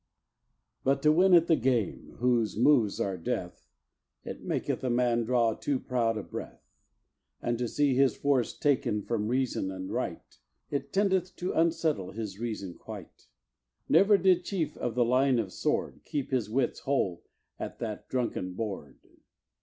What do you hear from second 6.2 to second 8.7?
breath: And to see his force